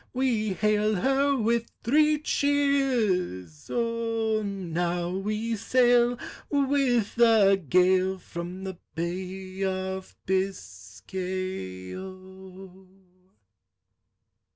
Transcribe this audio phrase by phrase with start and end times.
[0.13, 6.17] We hail her with three cheers; Now Ave sail,
[6.49, 12.87] with the gale, From the Bay of Biscay, O